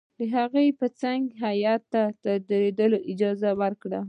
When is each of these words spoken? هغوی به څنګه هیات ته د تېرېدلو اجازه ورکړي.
هغوی 0.35 0.67
به 0.79 0.87
څنګه 1.01 1.29
هیات 1.45 1.81
ته 1.93 2.01
د 2.23 2.25
تېرېدلو 2.47 2.97
اجازه 3.11 3.49
ورکړي. 3.61 3.99